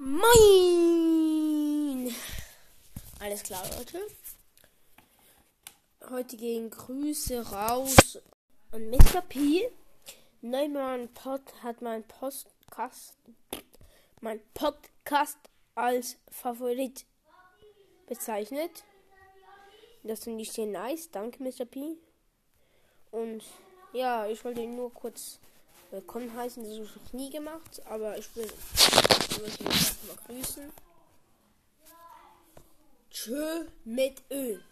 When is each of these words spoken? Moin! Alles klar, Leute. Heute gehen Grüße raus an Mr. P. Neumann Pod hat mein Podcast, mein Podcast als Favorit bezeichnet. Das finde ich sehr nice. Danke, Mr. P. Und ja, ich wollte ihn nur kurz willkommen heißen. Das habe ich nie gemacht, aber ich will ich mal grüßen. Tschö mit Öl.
Moin! 0.00 0.24
Alles 3.18 3.42
klar, 3.42 3.64
Leute. 3.76 4.00
Heute 6.08 6.36
gehen 6.36 6.70
Grüße 6.70 7.50
raus 7.50 8.20
an 8.70 8.90
Mr. 8.90 9.22
P. 9.22 9.68
Neumann 10.40 11.12
Pod 11.14 11.42
hat 11.64 11.82
mein 11.82 12.04
Podcast, 12.04 13.16
mein 14.20 14.40
Podcast 14.54 15.38
als 15.74 16.16
Favorit 16.30 17.04
bezeichnet. 18.06 18.84
Das 20.04 20.22
finde 20.22 20.42
ich 20.42 20.52
sehr 20.52 20.66
nice. 20.66 21.10
Danke, 21.10 21.42
Mr. 21.42 21.64
P. 21.64 21.96
Und 23.10 23.42
ja, 23.92 24.28
ich 24.28 24.44
wollte 24.44 24.60
ihn 24.60 24.76
nur 24.76 24.94
kurz 24.94 25.40
willkommen 25.90 26.34
heißen. 26.36 26.62
Das 26.62 26.90
habe 26.90 27.00
ich 27.06 27.12
nie 27.12 27.30
gemacht, 27.30 27.82
aber 27.86 28.18
ich 28.18 28.34
will 28.36 28.44
ich 28.44 29.60
mal 29.60 30.16
grüßen. 30.26 30.72
Tschö 33.10 33.64
mit 33.84 34.22
Öl. 34.30 34.62